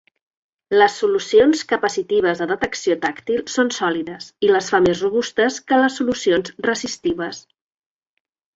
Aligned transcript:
Les 0.81 0.93
solucions 1.01 1.59
capacitives 1.73 2.41
de 2.43 2.47
detecció 2.53 2.97
tàctil 3.03 3.43
són 3.57 3.71
sòlides, 3.77 4.31
i 4.47 4.51
les 4.55 4.71
fa 4.75 4.81
més 4.87 5.05
robustes 5.07 5.61
que 5.69 5.83
les 5.83 6.01
solucions 6.01 6.57
resistives. 6.71 7.47